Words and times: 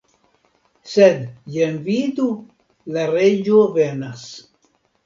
Sed, 0.93 1.19
jen 1.57 1.77
vidu? 1.89 2.27
la 2.99 3.07
reĝo 3.17 3.63
venas. 3.79 4.27